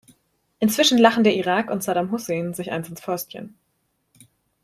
Inzwischen 0.59 0.97
lachen 0.97 1.23
der 1.23 1.35
Irak 1.35 1.69
und 1.69 1.83
Saddam 1.83 2.09
Hussein 2.09 2.55
sich 2.55 2.71
eins 2.71 2.89
ins 2.89 3.01
Fäustchen. 3.01 3.53